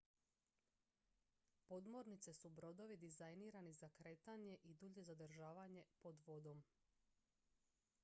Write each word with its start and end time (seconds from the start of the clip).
podmornice 1.67 2.33
su 2.33 2.49
brodovi 2.49 2.97
dizajnirani 2.97 3.73
za 3.73 3.89
kretanje 3.89 4.57
i 4.63 4.73
dulje 4.73 5.03
zadržavanje 5.03 5.85
pod 6.01 6.19
vodom 6.27 6.63